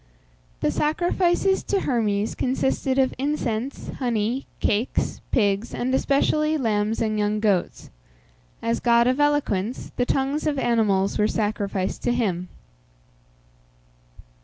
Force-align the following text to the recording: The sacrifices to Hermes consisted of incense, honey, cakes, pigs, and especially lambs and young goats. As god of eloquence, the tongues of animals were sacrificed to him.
The 0.61 0.71
sacrifices 0.71 1.61
to 1.65 1.81
Hermes 1.81 2.33
consisted 2.33 2.97
of 2.97 3.13
incense, 3.19 3.89
honey, 3.99 4.47
cakes, 4.59 5.21
pigs, 5.29 5.75
and 5.75 5.93
especially 5.93 6.57
lambs 6.57 7.03
and 7.03 7.19
young 7.19 7.39
goats. 7.39 7.91
As 8.63 8.79
god 8.79 9.05
of 9.05 9.19
eloquence, 9.19 9.91
the 9.97 10.05
tongues 10.07 10.47
of 10.47 10.57
animals 10.57 11.19
were 11.19 11.27
sacrificed 11.27 12.01
to 12.01 12.13
him. 12.13 12.49